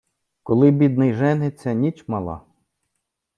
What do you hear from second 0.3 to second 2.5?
Коли бідний жениться, ніч мала.